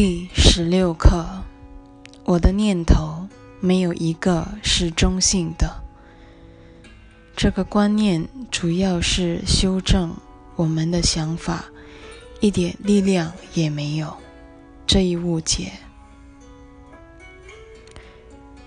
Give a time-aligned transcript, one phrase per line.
[0.00, 1.42] 第十六课：
[2.22, 3.26] 我的念头
[3.58, 5.82] 没有一个是中性的。
[7.36, 10.14] 这个观念主要是修正
[10.54, 11.64] 我们的想法
[12.38, 14.16] 一点力量也没有
[14.86, 15.72] 这一误解。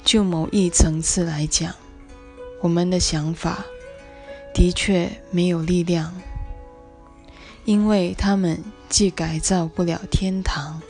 [0.03, 1.73] 就某一层次来讲，
[2.59, 3.63] 我们的想法
[4.53, 6.13] 的确没有力量，
[7.63, 10.81] 因为他们既改造不了天堂，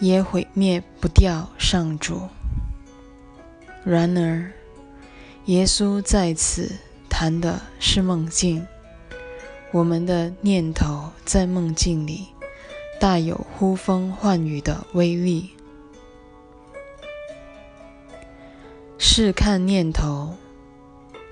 [0.00, 2.28] 也毁灭不掉上主。
[3.84, 4.52] 然而，
[5.46, 6.70] 耶稣在此
[7.08, 8.66] 谈的是梦境，
[9.72, 12.28] 我们的念头在梦境里
[13.00, 15.50] 大有呼风唤雨的威力。
[18.98, 20.36] 试看念头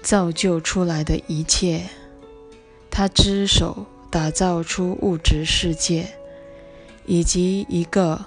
[0.03, 1.83] 造就出来的一切，
[2.91, 6.09] 他之手打造出物质世界，
[7.05, 8.25] 以及一个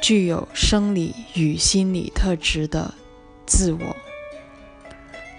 [0.00, 2.94] 具有生理与心理特质的
[3.46, 3.96] 自我。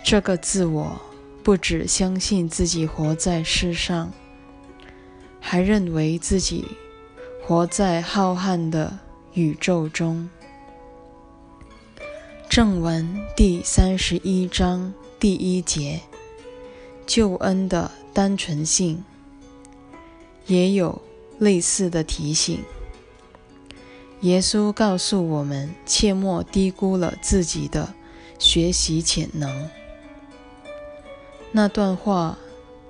[0.03, 0.99] 这个自我
[1.43, 4.11] 不只相信自己活在世上，
[5.39, 6.65] 还认为自己
[7.43, 8.99] 活在浩瀚的
[9.33, 10.29] 宇宙中。
[12.49, 16.01] 正文第三十一章第一节，
[17.05, 19.03] 救恩的单纯性
[20.47, 21.01] 也有
[21.37, 22.59] 类似的提醒。
[24.21, 27.93] 耶稣告诉我们，切莫低估了自己的
[28.39, 29.69] 学习潜能。
[31.51, 32.37] 那段话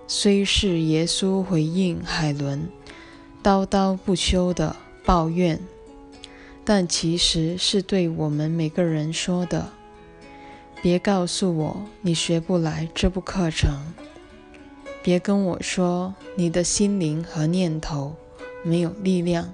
[0.08, 2.70] 虽是耶稣回应海伦
[3.44, 4.76] 叨叨不休的
[5.06, 5.60] 抱怨，
[6.64, 9.70] 但其实是对我们每个人说的。
[10.82, 13.94] 别告诉我你学不来这部课程，
[15.04, 18.16] 别跟我说你的心灵和念头
[18.64, 19.54] 没有力量。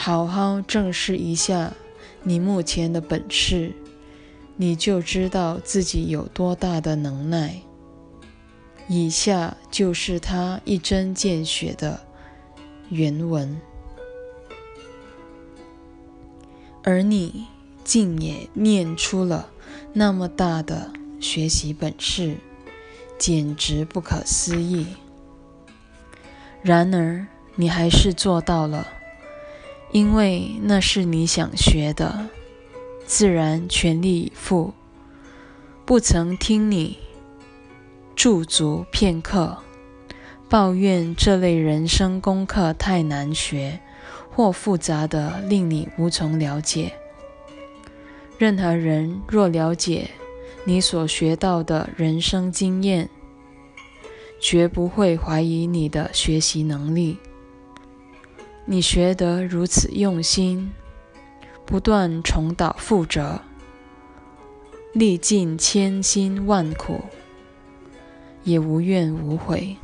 [0.00, 1.72] 好好正视一下
[2.22, 3.72] 你目前的本事。
[4.56, 7.62] 你就知道自己有多大的能耐。
[8.86, 12.00] 以下就是他一针见血的
[12.90, 13.60] 原文，
[16.84, 17.48] 而你
[17.82, 19.50] 竟也念出了
[19.92, 22.36] 那么大的学习本事，
[23.18, 24.86] 简直不可思议。
[26.62, 27.26] 然而
[27.56, 28.86] 你还是做到了，
[29.92, 32.28] 因为那是你想学的。
[33.06, 34.74] 自然全力以赴，
[35.86, 36.98] 不曾听你
[38.14, 39.56] 驻足片刻，
[40.46, 43.80] 抱怨这类人生功课太难学，
[44.30, 46.92] 或复杂的令你无从了解。
[48.36, 50.10] 任何人若了解
[50.64, 53.08] 你所学到的人生经验，
[54.38, 57.16] 绝不会怀疑你的学习能力。
[58.70, 60.70] 你学得如此用心。
[61.64, 63.40] 不断重蹈覆辙，
[64.92, 67.00] 历尽千辛万苦，
[68.44, 69.76] 也无怨无悔。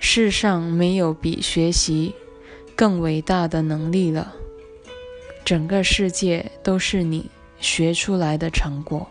[0.00, 2.14] 世上没有比学习
[2.74, 4.34] 更伟大的能力了。
[5.44, 7.30] 整个世界都是你
[7.60, 9.06] 学出来的成果。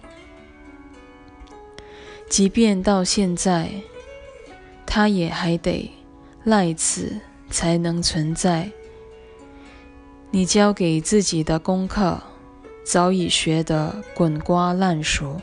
[2.28, 3.70] 即便到现在，
[4.86, 5.92] 它也还得
[6.44, 8.72] 赖此才能存在。
[10.32, 12.22] 你交给自己的功课
[12.86, 15.42] 早已学得滚瓜烂熟，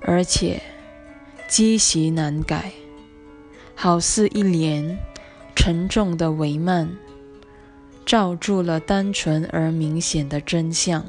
[0.00, 0.60] 而且
[1.48, 2.72] 积习难改，
[3.74, 4.98] 好似一帘
[5.54, 6.90] 沉重的帷幔，
[8.04, 11.04] 罩住了单纯而明显的真相。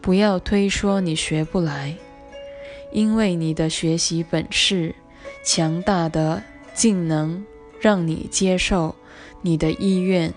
[0.00, 1.96] 不要推说你学不来，
[2.92, 4.94] 因为你的学习本事
[5.44, 6.42] 强大的，
[6.74, 7.44] 竟能
[7.80, 8.94] 让你接受
[9.42, 10.32] 你的意愿。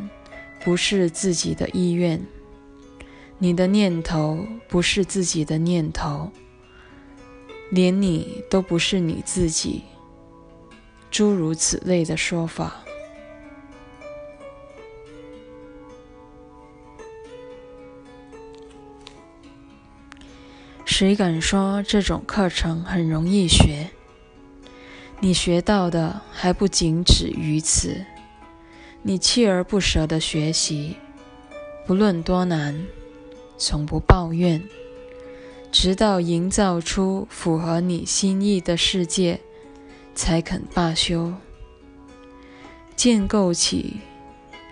[0.61, 2.22] 不是自己的意愿，
[3.38, 6.29] 你的念头不是自己的念头，
[7.69, 9.83] 连你都不是你自己，
[11.09, 12.83] 诸如此类的说法，
[20.83, 23.89] 谁敢说这种课程很容易学？
[25.21, 28.06] 你学到的还不仅止于此。
[29.01, 30.95] 你锲而不舍的学习，
[31.86, 32.86] 不论多难，
[33.57, 34.63] 从不抱怨，
[35.71, 39.42] 直到营造出符合你心意的世界，
[40.16, 41.33] 才肯罢休。
[42.95, 43.98] 建构起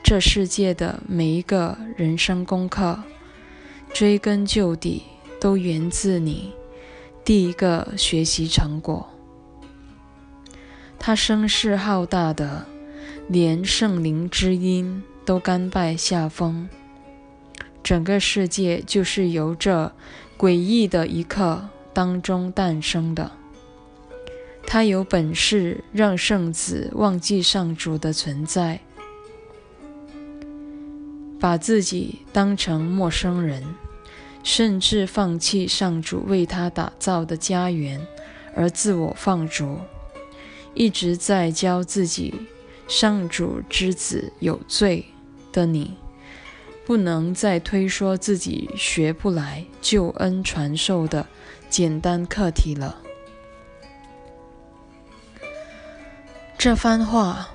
[0.03, 3.01] 这世界的每一个人生功课，
[3.93, 5.03] 追根究底，
[5.39, 6.53] 都源自你
[7.25, 9.09] 第一个学习成果。
[10.99, 12.65] 他声势浩大的。
[13.29, 16.69] 连圣灵之音都甘拜下风。
[17.83, 19.91] 整个世界就是由这
[20.37, 23.29] 诡异的一刻当中诞生的。
[24.65, 28.79] 他有本事让圣子忘记上主的存在，
[31.37, 33.61] 把自己当成陌生人，
[34.41, 37.99] 甚至放弃上主为他打造的家园，
[38.55, 39.79] 而自我放逐。
[40.77, 42.33] 一直在教自己
[42.87, 45.05] 上主之子有罪
[45.51, 45.97] 的你。
[46.85, 51.27] 不能再推说自己学不来救恩传授的
[51.69, 53.01] 简单课题了。
[56.57, 57.49] 这番话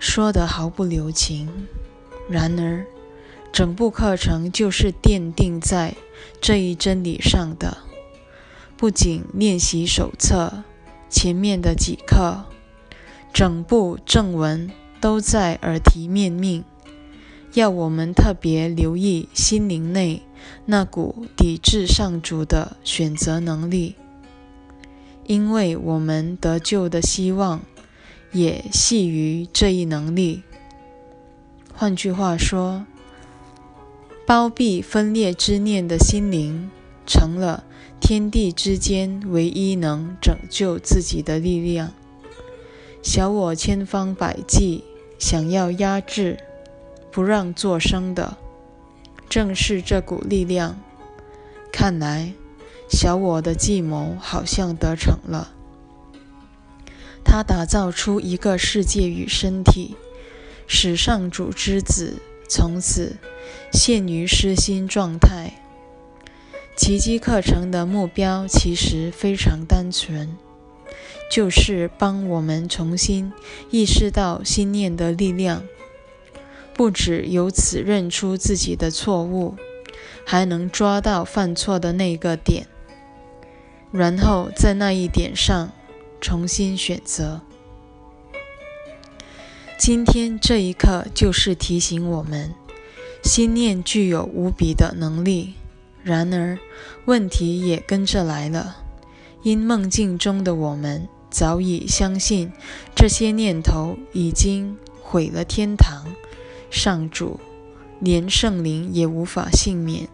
[0.00, 1.68] 说得毫不留情，
[2.28, 2.84] 然而
[3.52, 5.94] 整部课程就是奠定在
[6.40, 7.78] 这一真理上的。
[8.76, 10.64] 不仅练习手册
[11.18, 12.44] 前面的几课，
[13.32, 14.70] 整部正文
[15.00, 16.62] 都在耳提面命。
[17.54, 20.20] 要我们特别留意心灵内
[20.66, 23.94] 那股抵制上主的选择能力，
[25.24, 27.62] 因为我们得救的希望
[28.30, 30.42] 也系于这一能力。
[31.74, 32.84] 换句话说，
[34.26, 36.70] 包庇分裂之念的心灵，
[37.06, 37.64] 成了
[38.00, 41.92] 天地之间唯一能拯救自己的力量。
[43.02, 44.84] 小我千方百计
[45.18, 46.40] 想要压制。
[47.12, 48.36] 不让作声的，
[49.26, 50.78] 正是这股力量。
[51.72, 52.34] 看来，
[52.90, 55.54] 小我的计谋好像得逞了。
[57.24, 59.96] 他打造出一个世界与身体，
[60.66, 62.20] 使上主之子
[62.50, 63.16] 从此
[63.72, 65.54] 陷于失心状态。
[66.76, 70.36] 奇迹课程的目标其实非常单纯，
[71.32, 73.32] 就是帮我们重新
[73.70, 75.64] 意识到心念的力量。
[76.74, 79.56] 不止由此认出自己的错误，
[80.26, 82.66] 还能抓到犯错的那个点，
[83.90, 85.72] 然后在那一点上
[86.20, 87.40] 重新选择。
[89.78, 92.54] 今天这一刻就是提醒我们，
[93.24, 95.54] 心念具有无比的能力。
[96.06, 96.56] 然而，
[97.04, 98.76] 问题也跟着来了，
[99.42, 102.52] 因梦境中的我们早已相信
[102.94, 106.06] 这些念头已经毁了天堂。
[106.70, 107.40] 上主，
[107.98, 110.08] 连圣灵也无法幸免。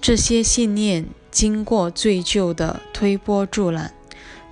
[0.00, 3.92] 这些信念经过罪疚的推波助澜，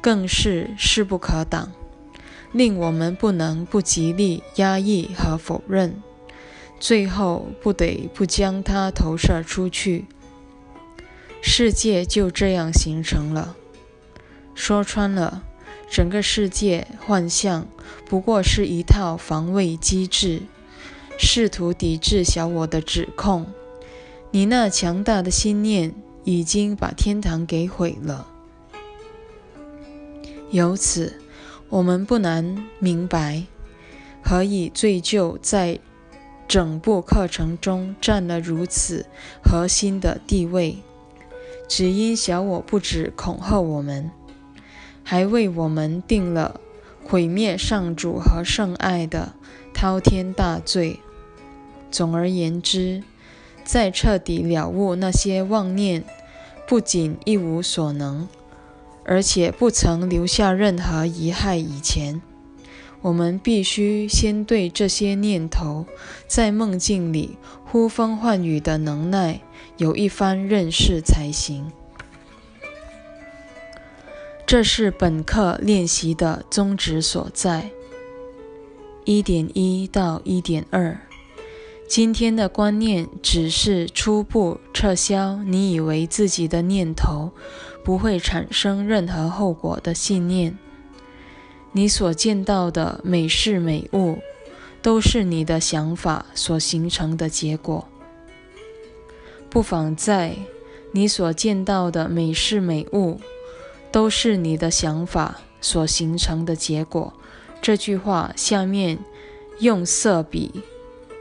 [0.03, 1.73] 更是势不可挡，
[2.53, 6.03] 令我们不能不极力压抑和否认，
[6.81, 10.07] 最后不得不将它投射出去。
[11.41, 13.57] 世界就这样形成了。
[14.55, 15.45] 说穿了。
[15.91, 17.67] 整个世界幻象
[18.05, 20.43] 不过是一套防卫机制，
[21.17, 23.47] 试图抵制小我的指控。
[24.31, 25.95] 你那强大的心念
[26.25, 28.27] 已经把天堂给毁了。
[30.51, 31.23] 由此，
[31.71, 33.45] 我们不难明白，
[34.23, 35.81] 何以罪疚在
[36.49, 39.05] 整部课程中占了如此
[39.45, 40.79] 核心的地位，
[41.69, 44.11] 只因小我不止恐吓我们。
[45.05, 46.61] 还为我们定了
[47.03, 49.33] 毁灭上主和圣爱的
[49.73, 51.01] 滔天大罪。
[51.91, 53.03] 总而言之，
[53.65, 56.05] 在彻底了悟那些妄念
[56.67, 58.29] 不仅一无所能，
[59.05, 62.21] 而且不曾留下任何遗害以前，
[63.01, 65.87] 我们必须先对这些念头
[66.27, 69.41] 在梦境里呼风唤雨的能耐
[69.77, 71.71] 有一番认识才行。
[74.47, 77.71] 这是本课练习的宗旨所在。
[79.05, 81.01] 一点一到一点二，
[81.89, 87.31] 今天的观念只是初步撤销你以为自己的念头
[87.85, 90.59] 不会产生任何后果的信念。
[91.73, 94.19] 你所见到的美事美物，
[94.83, 97.87] 都是你的想法所形成的结果。
[99.49, 100.37] 不妨在
[100.93, 103.21] 你所见到的美事美物。
[103.91, 107.15] 都是你的想法所形成的结果。
[107.63, 108.99] 这句话下面
[109.61, 110.63] 用色笔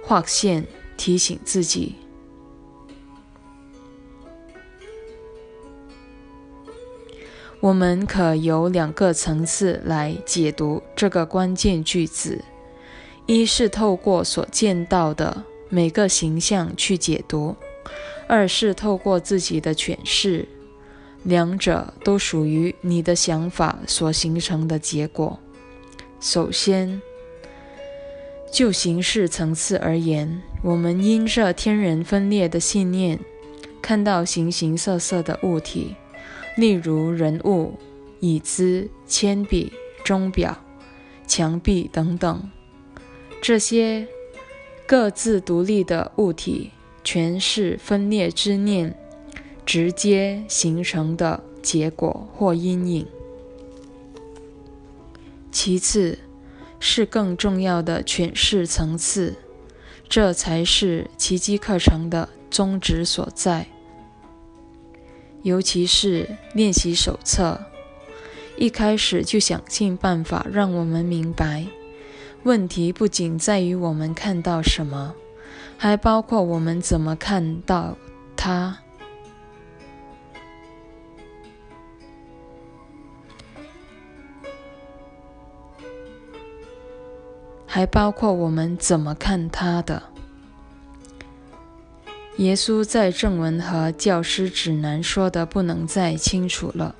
[0.03, 1.95] 画线提醒自己。
[7.59, 12.43] 我们可有两个层次来解读这个关键句子：
[13.25, 17.55] 一是透过所见到的每个形象去解读；
[18.27, 20.47] 二是透过自己的诠释。
[21.23, 25.39] 两者都属于你的想法所形成的结果。
[26.21, 27.01] 首先，
[28.51, 33.19] 就形式层次而言，我们因这天人分裂的信念，
[33.81, 35.95] 看到形形色色的物体，
[36.57, 37.79] 例如人物、
[38.19, 39.71] 椅子、铅笔、
[40.03, 40.57] 钟表、
[41.25, 42.51] 墙壁等等。
[43.41, 44.05] 这些
[44.85, 46.71] 各自独立的物体，
[47.03, 48.93] 全是分裂之念
[49.65, 53.07] 直接形成的结果或阴影。
[55.51, 56.19] 其次。
[56.79, 59.35] 是更重要的诠释层次，
[60.07, 63.65] 这才是奇迹课程的宗旨所在。
[65.47, 67.57] 尤其是练习手册，
[68.57, 71.65] 一开始就想尽办法让我们明白，
[72.43, 75.15] 问题不仅在于我们看到什么，
[75.77, 77.97] 还包括我们怎么看到
[78.35, 78.79] 它。
[87.65, 90.16] 还包括我们怎么看他的。
[92.37, 96.95] 耶稣在正文和教师指南说的不能再清楚了。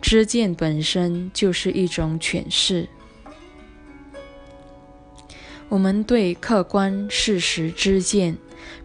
[0.00, 2.88] 知见本身就是一种诠释。
[5.68, 8.36] 我们对客观事实知见，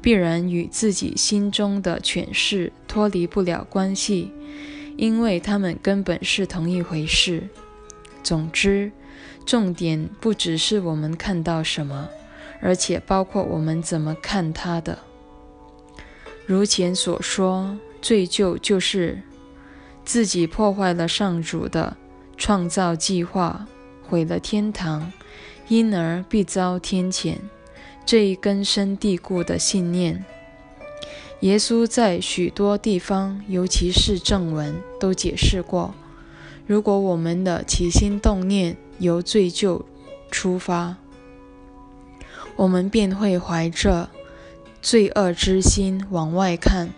[0.02, 4.32] 必然与自己心中的诠释脱离不了关系，
[4.96, 7.50] 因为它们根本是同一回事。
[8.24, 8.92] 总之。
[9.46, 12.10] 重点不只是我们看到什么，
[12.62, 15.00] 而且包括我们怎么看它的。
[16.48, 19.22] 如前所说，罪疚就是
[20.06, 21.98] 自己破坏了上主的
[22.38, 23.68] 创造计划，
[24.08, 25.12] 毁了天堂，
[25.68, 27.36] 因而必遭天谴。
[28.06, 30.24] 这一根深蒂固的信念，
[31.42, 35.94] 耶稣在许多地方，尤其是正文，都解释过。
[36.66, 39.82] 如果我们的起心动念，由罪疚
[40.32, 40.96] 出发，
[42.56, 44.10] 我们便会怀着
[44.82, 46.94] 罪恶之心往外看，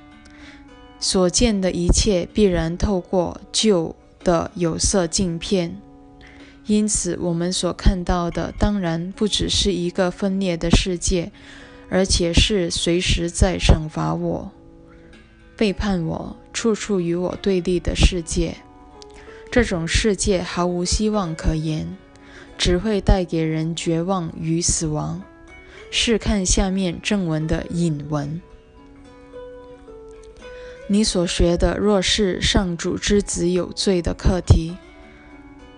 [0.99, 5.79] 所见的一切必然透过旧的有色镜片。
[6.65, 11.31] 因此，我们所看到的当然不只是一个分裂的世界，
[11.89, 14.51] 而且是随时在惩罚我、
[15.57, 18.57] 背叛我、处处与我对立的世界。
[19.51, 21.97] 这种世界毫无希望可言，
[22.55, 25.23] 只会带给人绝望与死亡。
[25.91, 28.41] 试看下面正文的引文：
[30.87, 34.77] 你所学的若是上主之子有罪的课题，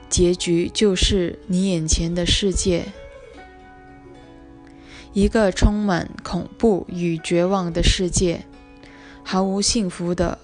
[0.09, 2.85] 结局就是你眼前的世界，
[5.13, 8.45] 一个充满恐怖与绝望的世界，
[9.23, 10.37] 毫无幸福的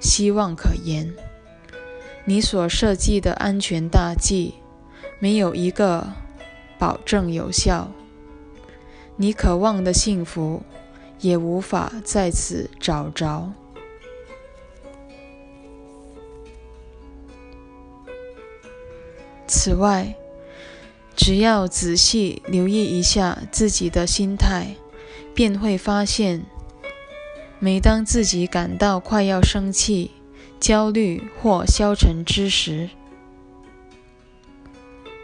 [0.00, 1.14] 希望可言。
[2.24, 4.54] 你所设计的安全大计，
[5.20, 6.12] 没有一个
[6.78, 7.92] 保证有效。
[9.22, 10.64] 你渴望的幸福，
[11.20, 13.52] 也无法在此找着。
[19.46, 20.16] 此外，
[21.14, 24.74] 只要仔细留意一下自己的心态，
[25.32, 26.44] 便会发现，
[27.60, 30.10] 每当自己感到快要生气，
[30.58, 32.90] 焦虑或消沉之时，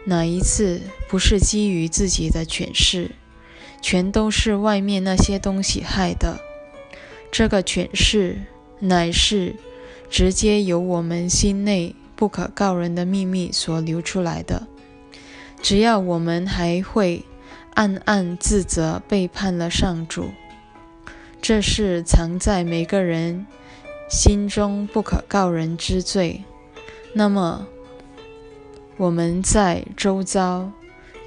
[0.05, 0.79] 哪一次
[1.09, 3.11] 不是基于自己的诠释？
[3.81, 6.39] 全都是外面那些东西害的。
[7.31, 8.41] 这个诠释
[8.79, 9.55] 乃是
[10.09, 14.67] 直接由我们心内不可告人的秘密所流出来的。
[15.61, 17.25] 只要我们还会
[17.73, 20.31] 暗暗自责、背叛了上主，
[21.41, 23.45] 这是藏在每个人。
[24.09, 26.43] 心中不可告人之罪，
[27.13, 27.67] 那么
[28.97, 30.71] 我们在周遭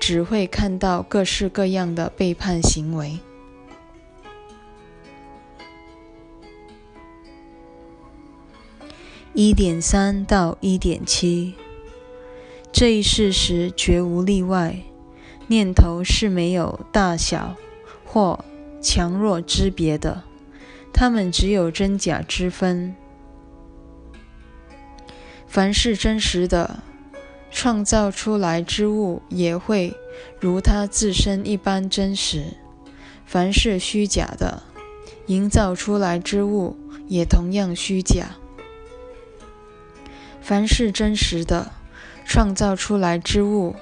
[0.02, 3.20] 只会看到各式各样的背叛行为。
[9.32, 11.54] 一点三到一点七，
[12.72, 14.82] 这一事实绝无例外。
[15.46, 17.54] 念头是没有大小
[18.04, 18.44] 或
[18.80, 20.24] 强弱之别的。
[20.92, 22.96] 他们只有真假之分。
[25.46, 26.82] 凡是真实的，
[27.52, 29.94] 创造出来之物也会
[30.40, 32.56] 如它自身一般真实；
[33.26, 34.62] 凡是虚假的，
[35.26, 38.36] 营造出来之物也同样虚假。
[40.40, 41.70] 凡是真实的，
[42.24, 43.76] 创造出来之物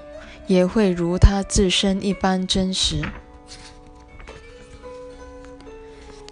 [0.46, 3.02] 也会如它自身一般真实。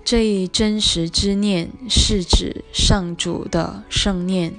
[0.04, 4.54] 这一真实之念是指上主的圣念，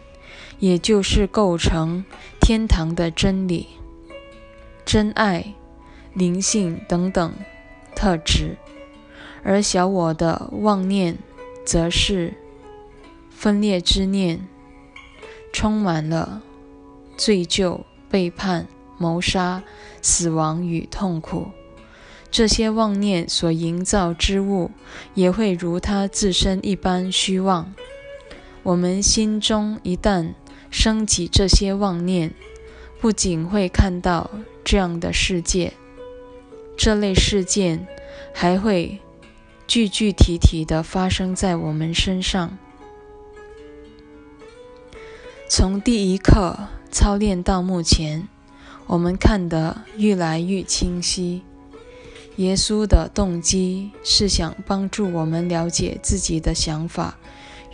[0.60, 2.04] 也就是构成
[2.40, 3.68] 天堂的真理、
[4.86, 5.54] 真爱、
[6.14, 7.34] 灵性等等
[7.96, 8.58] 特质，
[9.44, 11.18] 而小我的妄念
[11.66, 12.34] 则是
[13.30, 14.48] 分裂之念，
[15.54, 16.42] 充满了
[17.16, 19.64] 罪疚、背叛、谋杀、
[20.02, 21.48] 死亡与痛苦。
[22.32, 24.72] 这些妄念所营造之物，
[25.14, 27.74] 也会如它自身一般虚妄。
[28.62, 30.34] 我们心中一旦
[30.70, 32.34] 升起这些妄念，
[33.00, 34.30] 不仅会看到
[34.64, 35.74] 这样的世界，
[36.78, 37.88] 这类事件
[38.34, 39.00] 还会
[39.68, 42.58] 具具体体地发生在我们身上。
[45.48, 48.28] 从第一课操练到目前，
[48.86, 51.44] 我们看得愈来愈清晰。
[52.36, 57.18] 耶稣的动机是想帮助我们了解自己的想法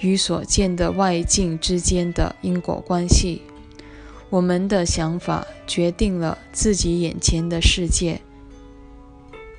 [0.05, 3.41] 与所见的外境之间的因果关系。
[4.29, 8.21] 我们的想法决定了自己眼前的世界。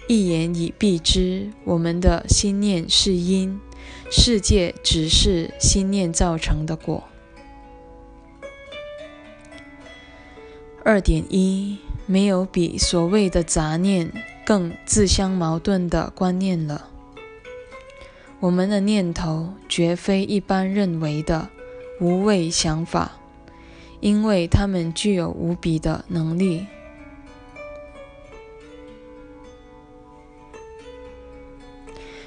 [0.09, 3.61] 一言以蔽之，我们的心念是因，
[4.11, 7.03] 世界只是心念造成的果。
[10.85, 14.13] 二点一，没有比所谓的杂念。
[14.47, 16.89] 更自相矛盾的观念了。
[18.47, 21.49] 我们的念头绝非一般认为的
[21.99, 23.17] 无谓想法，
[23.99, 26.65] 因为它们具有无比的能力。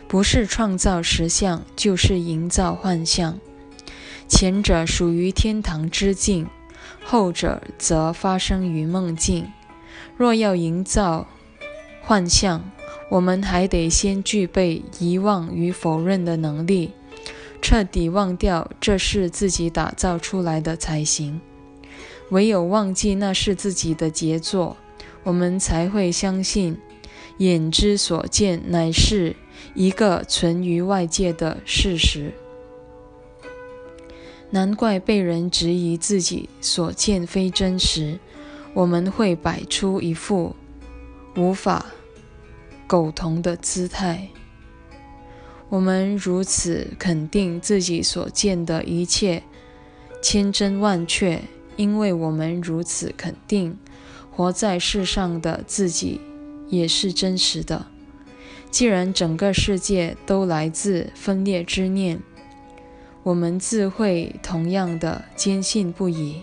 [0.09, 3.39] 不是创造实相，就是营造幻象。
[4.27, 6.47] 前者属于天堂之境，
[7.01, 9.49] 后者则发生于梦境。
[10.17, 11.27] 若要营造，
[12.01, 12.69] 幻象，
[13.09, 16.91] 我们还得先具备遗忘与否认的能力，
[17.61, 21.41] 彻底忘掉这是自己打造出来的才行。
[22.29, 24.77] 唯有忘记那是自己的杰作，
[25.23, 26.77] 我们才会相信
[27.39, 29.35] 眼之所见乃是
[29.73, 32.33] 一个存于外界的事实。
[34.51, 38.19] 难怪被人质疑自己所见非真实，
[38.75, 40.55] 我们会摆出一副
[41.35, 41.87] 无法。
[42.89, 44.29] 苟同的姿态，
[45.69, 49.43] 我们如此肯定自己所见的一切
[50.23, 51.43] 千真万确，
[51.75, 53.77] 因为我们如此肯定
[54.31, 56.19] 活在世上的自己
[56.69, 57.85] 也是真实的。
[58.71, 62.19] 既然整个世界都来自分裂之念，
[63.21, 66.41] 我们自会同样的坚信不疑。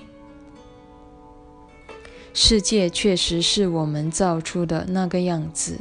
[2.33, 5.81] 世界确实是我们造出的那个样子。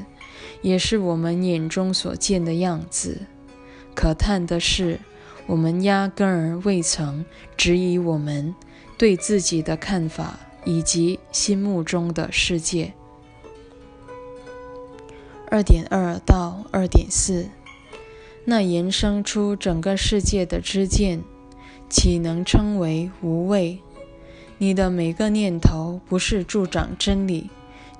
[0.62, 3.22] 也是我们眼中所见的样子。
[3.94, 5.00] 可叹的是，
[5.48, 7.24] 我们压根儿未曾
[7.56, 8.54] 质疑我们
[8.98, 12.94] 对自己的看法以及心目中的世界。
[15.50, 17.48] 二点二到二点四，
[18.44, 21.24] 那延伸出整个世界的知见，
[21.88, 23.80] 岂能称为无畏？
[24.58, 27.50] 你的每个念头，不是助长真理，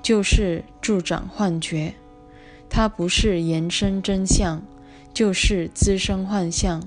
[0.02, 1.94] 就是助长幻觉。
[2.68, 4.62] 它不是延伸真相，
[5.14, 6.82] 就是滋生幻象。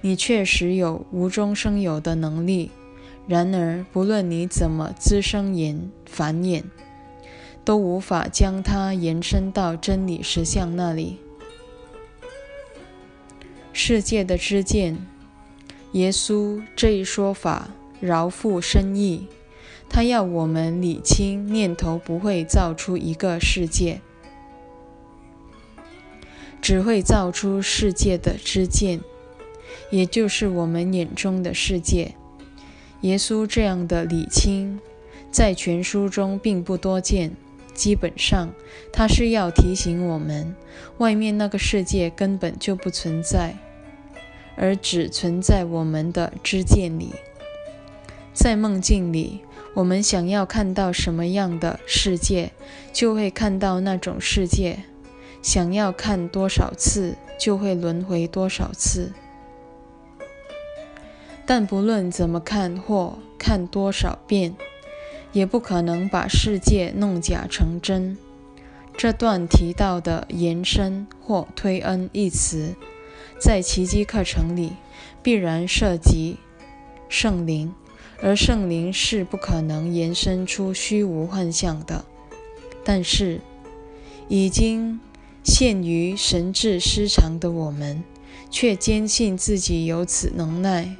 [0.00, 2.70] 你确实有无中生有的能力，
[3.26, 6.62] 然而不论你怎么滋生延繁衍，
[7.64, 11.18] 都无法将它延伸到真理实相那里。
[13.72, 14.98] 世界的知见，
[15.92, 19.26] 耶稣这一说法饶富深意，
[19.88, 24.00] 他要我们理清念头不会造出一个世界。
[26.64, 28.98] 只会造出世界的知见，
[29.90, 32.14] 也就是我们眼中的世界。
[33.02, 34.80] 耶稣这样的理清，
[35.30, 37.36] 在全书中并不多见。
[37.74, 38.54] 基本上，
[38.90, 40.56] 他是要提醒我们，
[40.96, 43.58] 外面那个世界根本就不存在，
[44.56, 47.10] 而只存在我们的知见里。
[48.32, 49.40] 在梦境里，
[49.74, 52.52] 我们想要看到什么样的世界，
[52.90, 54.78] 就会看到那种世界。
[55.44, 59.12] 想要看多少次，就会轮回多少次。
[61.44, 64.56] 但不论怎么看或看多少遍，
[65.32, 68.16] 也不可能把世界弄假成真。
[68.96, 72.74] 这段提到的“延伸”或“推恩”一词，
[73.38, 74.72] 在奇迹课程里
[75.22, 76.38] 必然涉及
[77.10, 77.74] 圣灵，
[78.22, 82.06] 而圣灵是不可能延伸出虚无幻象的。
[82.82, 83.42] 但是，
[84.28, 84.98] 已经。
[85.44, 88.02] 陷于神智失常的我们，
[88.50, 90.96] 却坚信自己有此能耐，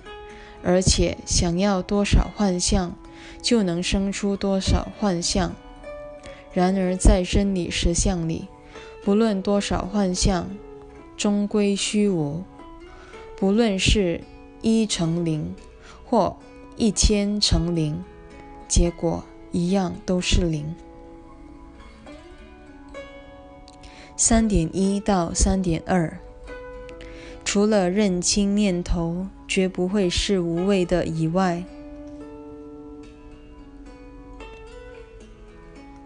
[0.63, 2.95] 而且想要多少幻象，
[3.41, 5.57] 就能生出多少幻象。
[6.53, 8.47] 然而在真理实相里，
[9.03, 10.51] 不论多少幻象，
[11.17, 12.45] 终归虚无；
[13.37, 14.21] 不论是
[14.61, 15.55] 一成零，
[16.05, 16.37] 或
[16.77, 18.05] 一千成零，
[18.69, 20.75] 结果一样都是零。
[24.17, 26.21] 三点一到三点二，
[27.45, 31.65] 除了认清念头绝不会是无谓的以外，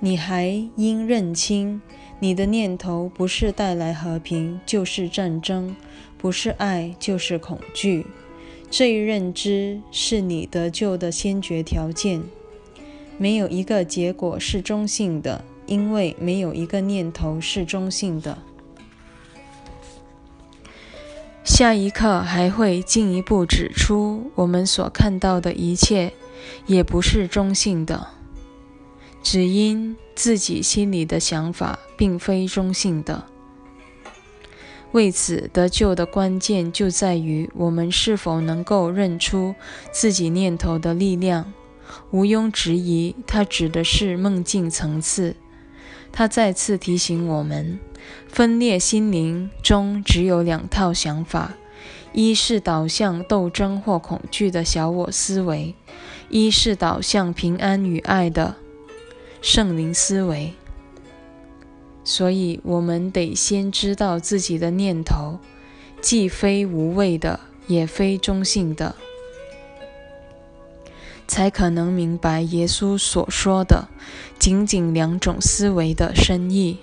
[0.01, 1.83] 你还应认清，
[2.18, 5.75] 你的念头不是带来和平，就是战争；
[6.16, 8.07] 不是爱，就是恐惧。
[8.71, 12.23] 这一认知是你得救的先决条件。
[13.18, 15.44] 没有一个结果是中性的。
[15.68, 18.38] 因为没有一个念头是中性的，
[21.44, 26.12] 下一刻还会进一步指出，我们所看到的一切
[26.66, 28.09] 也不是中性的，
[29.22, 33.26] 只因自己心里的想法并非中性的。
[34.92, 39.54] 为此，得救的关键就在于我们是否能够认出
[39.92, 41.52] 自己念头的力量。
[42.11, 45.37] 毋庸置疑，它指的是梦境层次。
[46.12, 47.79] 他再次提醒我们，
[48.27, 51.55] 分裂心灵中只有两套想法：
[52.12, 55.75] 一是导向斗争或恐惧的小我思维，
[56.29, 58.57] 一是导向平安与爱的
[59.40, 60.55] 圣灵思维。
[62.03, 65.38] 所以，我们得先知道自己的念头，
[66.01, 68.97] 既非无谓的，也非中性的。
[71.29, 73.87] 才可能明白耶稣所说的
[74.38, 76.79] 仅仅两种思维的深意。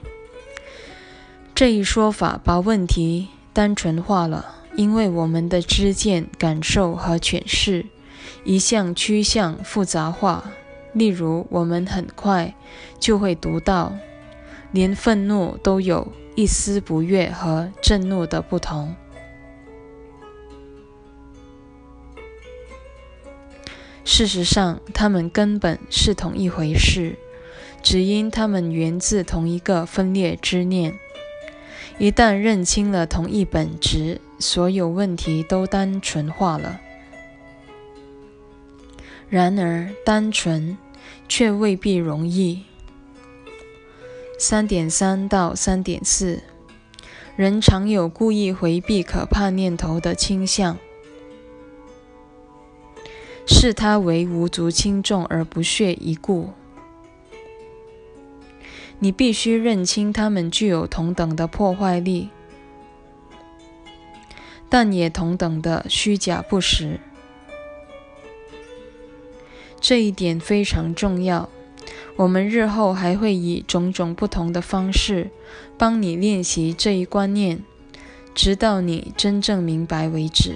[1.53, 7.87] 这一说法把问题单纯化了，因为我们的知见、感受和诠释
[8.43, 10.51] 一向趋向复杂化。
[10.93, 12.53] 例如，我们很快
[12.99, 13.93] 就会读到，
[14.71, 18.95] 连愤怒都有一丝不悦和震怒的不同。
[24.05, 27.17] 事实上，它们根本是同一回事，
[27.81, 30.97] 只因它们源自同一个分裂之念。
[31.97, 36.79] 一旦认清了同一本质，所有问题都单纯化了。
[39.27, 40.77] 然而，单纯
[41.27, 42.63] 却未必容易。
[44.37, 46.43] 三点三到三点四，
[47.35, 50.77] 人常有故意回避可怕念头的倾向。
[53.45, 56.49] 视它为无足轻重而不屑一顾。
[58.99, 62.29] 你必须认清它们具有同等的破坏力，
[64.69, 66.99] 但也同等的虚假不实。
[69.79, 71.49] 这一点非常重要。
[72.15, 75.29] 我们日后还会以种种不同的方式
[75.77, 77.61] 帮你练习这一观念，
[78.33, 80.55] 直到你真正明白为止。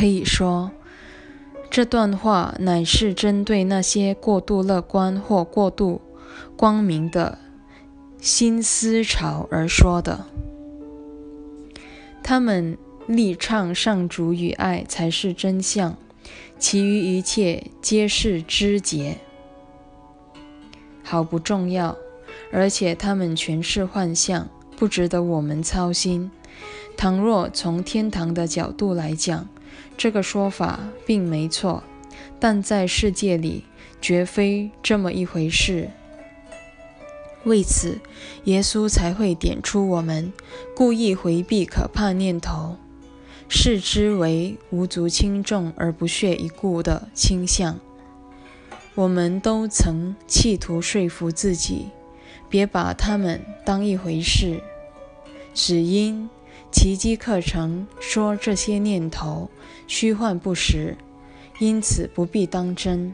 [0.00, 0.70] 可以说，
[1.70, 6.00] 这段话乃是针对那些过度乐观或过度
[6.56, 7.36] 光明的
[8.18, 10.24] 新思潮而说的。
[12.22, 15.98] 他们力唱上主与爱才是真相，
[16.58, 19.18] 其余一切皆是枝节，
[21.02, 21.94] 毫不重要，
[22.50, 26.30] 而且他们全是幻象，不值得我们操心。
[26.96, 29.46] 倘若从天堂的角度来讲，
[30.00, 31.82] 这个说法并没错，
[32.38, 33.64] 但在世界里
[34.00, 35.90] 绝非这么一回事。
[37.44, 37.98] 为此，
[38.44, 40.32] 耶稣才会点出我们
[40.74, 42.76] 故意回避可怕念头，
[43.46, 47.78] 视之为无足轻重而不屑一顾的倾向。
[48.94, 51.88] 我们都曾企图说服自己，
[52.48, 54.62] 别把他们当一回事，
[55.52, 56.30] 只因。
[56.70, 59.50] 奇迹课程说这些念头
[59.86, 60.96] 虚幻不实，
[61.58, 63.12] 因此不必当真。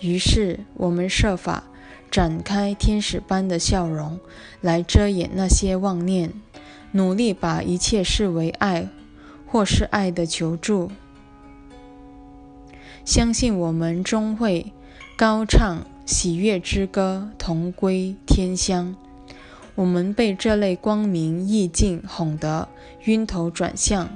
[0.00, 1.64] 于是我们设法
[2.10, 4.18] 展开天使般的笑容
[4.60, 6.32] 来遮掩那些妄念，
[6.92, 8.88] 努力把一切视为爱，
[9.46, 10.90] 或是爱的求助。
[13.04, 14.72] 相信我们终会
[15.16, 18.94] 高唱喜悦之歌，同归天乡。
[19.80, 22.68] 我们被这类光明意境哄得
[23.04, 24.10] 晕头转向，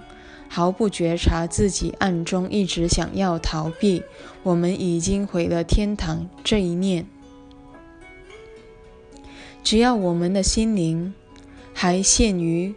[0.46, 4.02] 毫不觉察自己暗中一直想要逃避
[4.42, 7.06] 我们已经回了天堂这一念。
[9.62, 11.14] 只要我们的心灵
[11.72, 12.74] 还陷于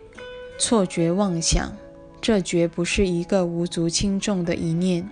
[0.58, 1.73] 错觉妄想，
[2.21, 5.10] 这绝不是一个无足轻重的一念。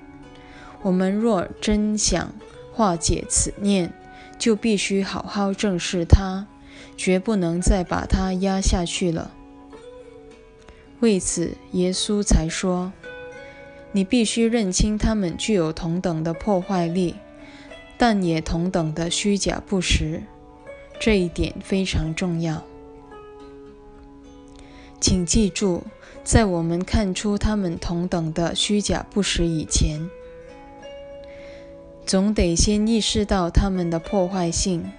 [0.82, 2.34] 我们若真想
[2.72, 3.92] 化解此念，
[4.40, 6.48] 就必须好好正视它，
[6.98, 9.32] 绝不能再把它压下去了。
[11.02, 12.94] 为此，耶稣才说
[13.92, 17.16] ：“你必须认清它们具有同等的破坏力，
[17.98, 20.24] 但也同等的虚假不实。
[21.00, 22.64] 这一点非常重要。
[25.02, 25.84] 请记住，
[26.24, 30.10] 在我们看出它们同等的虚假不实以前。”
[32.06, 34.92] 总得先意识到他们的破坏性。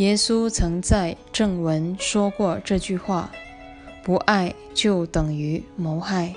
[0.00, 3.30] 耶稣曾在正文说过这句话
[4.02, 6.34] ：“不爱就等于谋害。”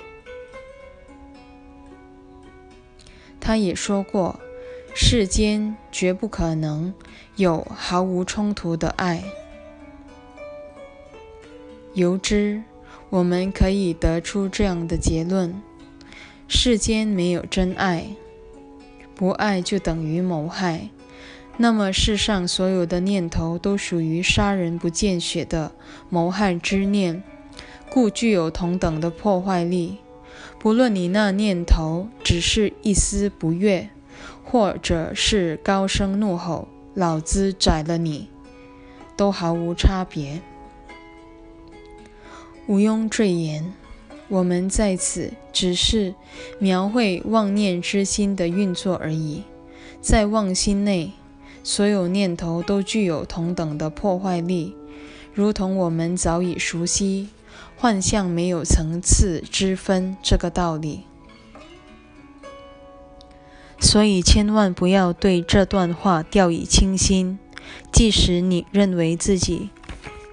[3.40, 4.38] 他也说过
[4.94, 6.92] ：“世间绝不可能
[7.36, 9.24] 有毫无冲突的爱。”
[11.94, 12.62] 由之，
[13.08, 15.62] 我们可以得出这样的结论：
[16.46, 18.08] 世间没有真爱。
[19.14, 20.90] 不爱就等于谋害，
[21.56, 25.72] 那么世上所有的念头都属于杀人不见血的
[26.08, 27.22] 谋害之念，
[27.88, 29.98] 故具有同等的破坏力。
[30.58, 33.90] 不论你那念头只是一丝不悦，
[34.42, 38.28] 或者是高声怒吼“老子宰了你”，
[39.16, 40.40] 都毫无差别。
[42.66, 43.74] 毋庸赘言。
[44.28, 46.14] 我们在此只是
[46.58, 49.44] 描绘妄念之心的运作而已。
[50.00, 51.12] 在妄心内，
[51.64, 54.76] 所有念头都具有同等的破坏力，
[55.32, 57.30] 如同我们早已熟悉
[57.74, 61.00] “幻象没有层次之分”这个道理。
[63.80, 67.38] 所以，千万不要对这段话掉以轻心，
[67.90, 69.70] 即使你认为自己。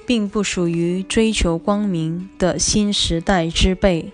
[0.04, 4.12] 并不属于追求光明的新时代之辈，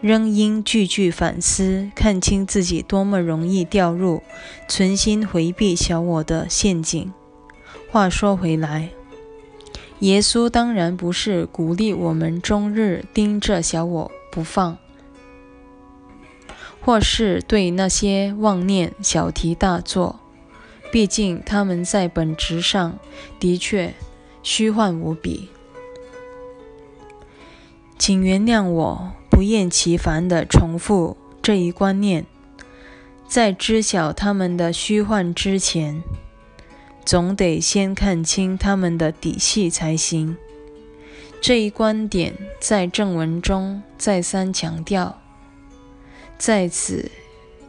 [0.00, 4.22] 仍应句句反思，看清自己多么容易掉入
[4.68, 7.12] 存心回避小我的陷阱。
[7.90, 8.90] 话说回来，
[10.00, 14.78] 耶稣当然不是鼓励我们终日盯着小我不放，
[16.80, 20.20] 或是对那些妄念小题大做，
[20.92, 22.98] 毕竟他们在本质上
[23.38, 23.94] 的确。
[24.40, 25.50] 虚幻无比，
[27.98, 32.26] 请原谅我不厌其烦地重复这一观念。
[33.28, 36.02] 在知晓他们的虚幻之前，
[37.04, 40.36] 总得先看清他们的底细才行。
[41.40, 45.20] 这一观点在正文中再三强调，
[46.36, 47.08] 在此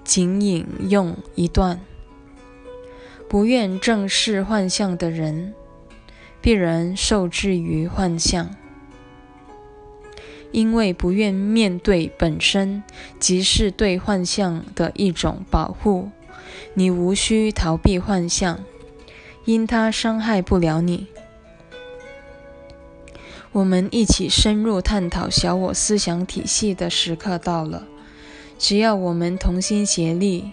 [0.03, 1.79] 仅引用一段：
[3.27, 5.53] 不愿正视幻象的人。
[6.41, 8.55] 必然受制于幻象，
[10.51, 12.83] 因为不愿面对本身
[13.19, 16.09] 即是对幻象的一种保护。
[16.73, 18.59] 你无需逃避幻象，
[19.45, 21.07] 因它伤害不了你。
[23.51, 27.87] 我们一起深入探讨小我思想体系的时刻到了。
[28.59, 30.51] 只要我们同心协力，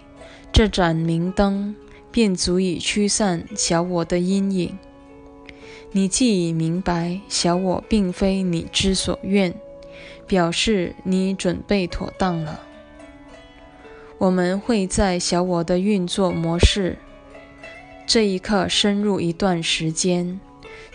[0.53, 1.77] 这盏明灯
[2.11, 4.79] 便足以驱散小我的阴影。
[5.93, 9.55] 你既已明白小我并非你之所愿，
[10.27, 12.61] 表示你准备妥当了。
[14.19, 16.99] 我们会在小我的运作模式
[18.07, 20.41] 这一刻深入一段时间，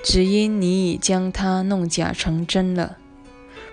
[0.03, 2.97] 只因你已将它弄假成真了。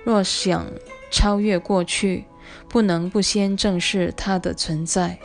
[0.04, 0.66] 若想
[1.10, 2.24] 超越过去，
[2.68, 5.18] 不能不先正视它的存在。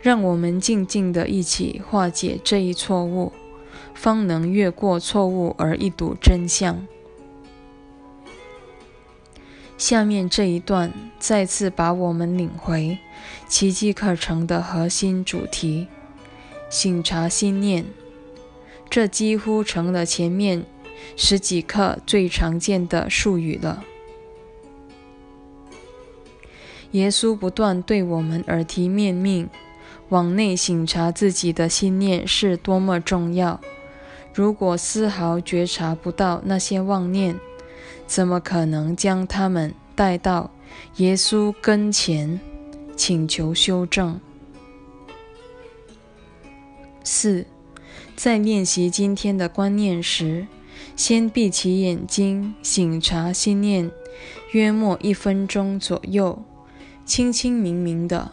[0.00, 3.32] 让我们静静的一起化解这一错误。
[3.94, 6.86] 方能越过错误而一睹真相。
[9.76, 12.98] 下面这一段再次把我们领回
[13.48, 15.88] 奇迹课程的核心主题——
[16.70, 17.84] 醒察心念。
[18.88, 20.64] 这几乎成了前面
[21.16, 23.82] 十几课最常见的术语了。
[26.92, 29.50] 耶稣不断对我们耳提面命，
[30.10, 33.60] 往内醒察自己的心念是多么重要。
[34.32, 37.36] 如果丝毫觉察不到那些妄念，
[38.06, 40.50] 怎么可能将他们带到
[40.96, 42.40] 耶稣跟前
[42.96, 44.20] 请求修正？
[47.02, 47.46] 四，
[48.16, 50.46] 在练习今天的观念时，
[50.96, 53.90] 先闭起眼睛，醒察心念，
[54.52, 56.42] 约莫一分钟左右，
[57.04, 58.32] 清清明明的，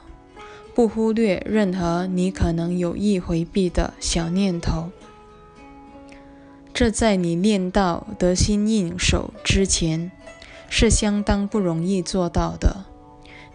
[0.74, 4.92] 不忽略任何你可能有意回避的小念头。
[6.74, 10.12] 这在你练到得心应手之前，
[10.70, 12.86] 是相当不容易做到的。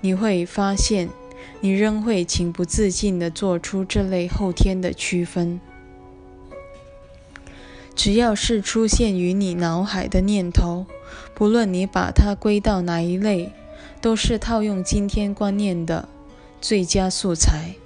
[0.00, 1.08] 你会发现，
[1.60, 5.60] 你仍会情不自禁地做出这类后天的区分。
[7.94, 10.84] 只要是出现于你脑海的念头，
[11.34, 13.52] 不论你把它归到哪一类，
[14.02, 16.06] 都是套用今天观念的
[16.60, 17.76] 最佳素材。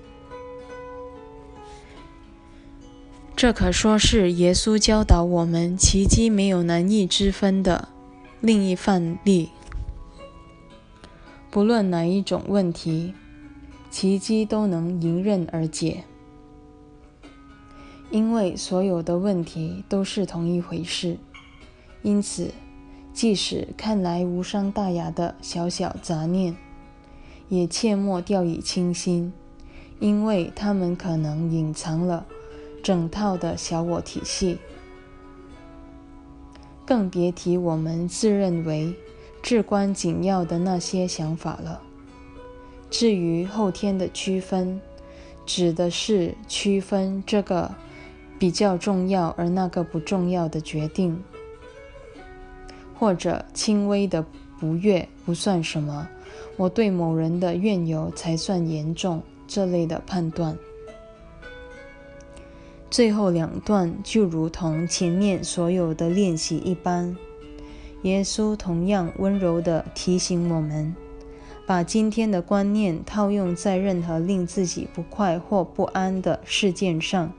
[3.40, 7.88] 这可说是耶稣教导我们奇迹没有难易之分的
[8.42, 9.48] 另一范例。
[11.50, 13.14] 不论哪一种问题，
[13.90, 16.05] 奇迹都能迎刃而解。
[18.11, 21.16] 因为所有的问题都是同一回事，
[22.03, 22.53] 因此，
[23.14, 26.55] 即使看来无伤大雅的小小杂念，
[27.48, 29.33] 也切莫掉以轻心，
[29.98, 32.26] 因为它们可能隐藏了
[32.83, 34.59] 整套的小我体系。
[36.85, 38.95] 更别提我们自认为
[39.43, 41.81] 至关紧要的那些想法了。
[42.90, 44.81] 至于后天的区分，
[45.47, 47.71] 指的是区分这个。
[48.40, 51.23] 比较重要而那个不重要的决定，
[52.99, 54.25] 或者轻微的
[54.59, 56.09] 不悦不算什么，
[56.57, 59.23] 我对某人的怨尤才算严重。
[59.47, 60.57] 这类的判断，
[62.90, 67.16] 最后两段就如同前面所有的练习一般，
[68.03, 70.94] 耶稣同样温柔地提醒我们，
[71.64, 77.33] 把今天的观念套用在任何令自己不快或不安的事件上。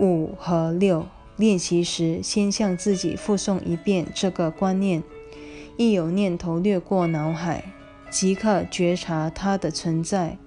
[0.00, 5.04] 五和六练习时，先向自己复诵一遍这个观念。
[5.76, 7.72] 一有念头掠过脑海，
[8.10, 10.38] 即刻觉察它的存在，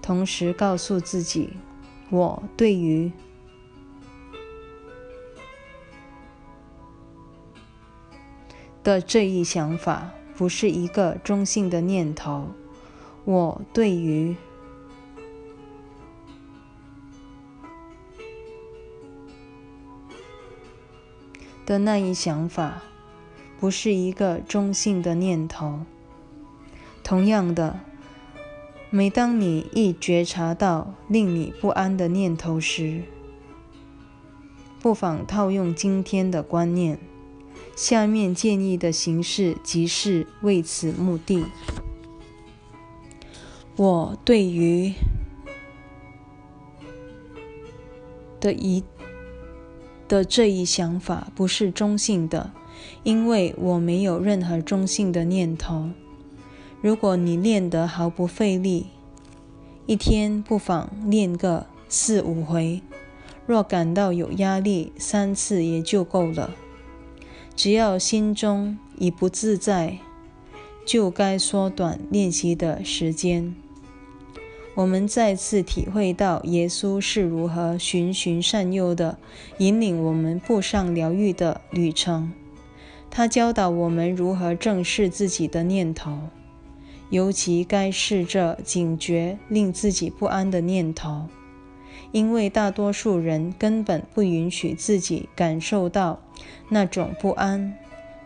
[0.00, 1.50] 同时告诉自己：
[2.10, 3.12] 我对于
[8.82, 12.48] 的这一想法不是一个中性的念头。
[13.24, 14.36] 我对于。
[21.66, 22.80] 的那一想法，
[23.60, 25.80] 不是一个中性的念头。
[27.04, 27.80] 同样的，
[28.90, 33.02] 每当你一觉察到令你不安的念头时，
[34.80, 36.98] 不妨套用今天的观念。
[37.76, 41.44] 下面建议的形式即是为此目的。
[43.76, 44.92] 我对于
[48.40, 48.82] 的一。
[50.08, 52.50] 的这一想法不是中性的，
[53.02, 55.90] 因为我没有任何中性的念头。
[56.80, 58.86] 如果你练得毫不费力，
[59.86, 62.82] 一天不妨练个四五回；
[63.46, 66.54] 若感到有压力，三次也就够了。
[67.56, 69.98] 只要心中已不自在，
[70.86, 73.56] 就该缩短练习的时间。
[74.76, 79.18] 我们再次体会到耶稣是如何循循善诱的
[79.58, 82.32] 引领我们步上疗愈的旅程。
[83.10, 86.28] 他教导我们如何正视自己的念头，
[87.10, 91.26] 尤其该试着警觉令自己不安的念头，
[92.12, 96.20] 因为大多数人根本不允许自己感受到
[96.68, 97.74] 那种不安，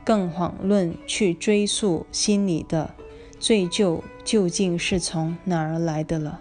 [0.04, 2.94] 更遑论去追溯心里的。
[3.38, 6.40] 罪疚究竟是从哪儿来的了？